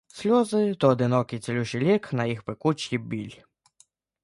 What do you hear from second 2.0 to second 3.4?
на їх пекучий біль.